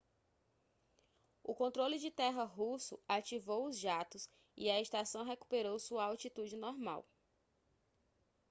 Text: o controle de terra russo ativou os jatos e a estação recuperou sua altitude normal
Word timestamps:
o 1.43 1.53
controle 1.53 1.99
de 1.99 2.09
terra 2.09 2.43
russo 2.43 2.99
ativou 3.07 3.67
os 3.67 3.77
jatos 3.77 4.27
e 4.57 4.67
a 4.67 4.81
estação 4.81 5.23
recuperou 5.23 5.77
sua 5.77 6.05
altitude 6.05 6.57
normal 6.57 7.07